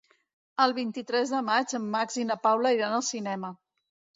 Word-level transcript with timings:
El 0.63 0.73
vint-i-tres 0.77 1.33
de 1.35 1.41
maig 1.49 1.75
en 1.81 1.85
Max 1.97 2.17
i 2.25 2.27
na 2.33 2.39
Paula 2.47 2.75
iran 2.79 2.99
al 2.99 3.07
cinema. 3.11 3.57